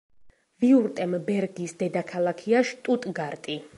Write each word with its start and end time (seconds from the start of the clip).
ვიურტემბერგის 0.63 1.75
დედაქალაქია 1.83 2.65
შტუტგარტი. 2.71 3.59